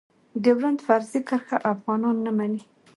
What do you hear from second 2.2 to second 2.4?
نه